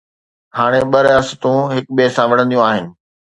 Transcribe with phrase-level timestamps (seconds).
[0.57, 2.85] هاڻي ٻه رياستون هڪ ٻئي سان وڙهنديون آهن.